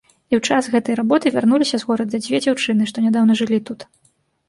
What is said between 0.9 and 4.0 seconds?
работы вярнуліся з горада дзве дзяўчыны, што нядаўна жылі тут.